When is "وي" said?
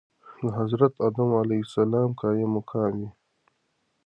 3.01-3.09